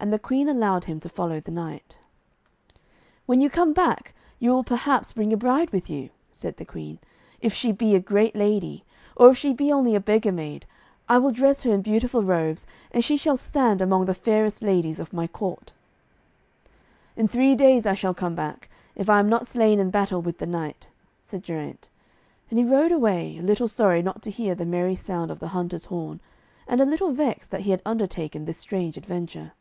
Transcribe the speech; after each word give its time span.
And 0.00 0.12
the 0.12 0.18
Queen 0.20 0.48
allowed 0.48 0.84
him 0.84 1.00
to 1.00 1.08
follow 1.08 1.40
the 1.40 1.50
knight. 1.50 1.98
'When 3.26 3.40
you 3.40 3.50
come 3.50 3.72
back, 3.72 4.14
you 4.38 4.52
will 4.52 4.62
perhaps 4.62 5.12
bring 5.12 5.32
a 5.32 5.36
bride 5.36 5.70
with 5.70 5.90
you,' 5.90 6.10
said 6.30 6.56
the 6.56 6.64
Queen. 6.64 7.00
'If 7.40 7.52
she 7.52 7.72
be 7.72 7.96
a 7.96 8.00
great 8.00 8.36
lady, 8.36 8.84
or 9.16 9.30
if 9.30 9.36
she 9.36 9.52
be 9.52 9.72
only 9.72 9.96
a 9.96 10.00
beggar 10.00 10.30
maid, 10.30 10.66
I 11.08 11.18
will 11.18 11.32
dress 11.32 11.64
her 11.64 11.72
in 11.74 11.82
beautiful 11.82 12.22
robes, 12.22 12.64
and 12.92 13.02
she 13.02 13.16
shall 13.16 13.36
stand 13.36 13.82
among 13.82 14.04
the 14.04 14.14
fairest 14.14 14.62
ladies 14.62 15.00
of 15.00 15.12
my 15.12 15.26
court.' 15.26 15.72
'In 17.16 17.26
three 17.26 17.56
days 17.56 17.84
I 17.84 17.94
shall 17.94 18.14
come 18.14 18.36
back, 18.36 18.70
if 18.94 19.10
I 19.10 19.18
am 19.18 19.28
not 19.28 19.48
slain 19.48 19.80
in 19.80 19.90
battle 19.90 20.22
with 20.22 20.38
the 20.38 20.46
knight,' 20.46 20.88
said 21.24 21.42
Geraint. 21.42 21.88
And 22.50 22.58
he 22.60 22.64
rode 22.64 22.92
away, 22.92 23.36
a 23.36 23.42
little 23.42 23.66
sorry 23.66 24.02
not 24.02 24.22
to 24.22 24.30
hear 24.30 24.54
the 24.54 24.64
merry 24.64 24.94
sound 24.94 25.32
of 25.32 25.40
the 25.40 25.48
hunter's 25.48 25.86
horn, 25.86 26.20
and 26.68 26.80
a 26.80 26.86
little 26.86 27.10
vexed 27.10 27.50
that 27.50 27.62
he 27.62 27.72
had 27.72 27.82
undertaken 27.84 28.44
this 28.44 28.58
strange 28.58 28.96
adventure. 28.96 29.54